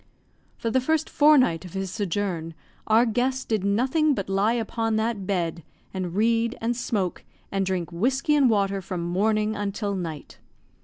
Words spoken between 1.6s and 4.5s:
of his sojourn, our guest did nothing but